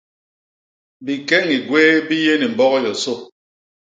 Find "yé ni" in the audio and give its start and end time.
2.25-2.47